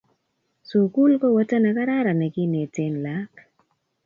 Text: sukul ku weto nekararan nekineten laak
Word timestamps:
sukul 0.69 1.11
ku 1.21 1.27
weto 1.35 1.55
nekararan 1.61 2.17
nekineten 2.19 2.93
laak 3.05 3.33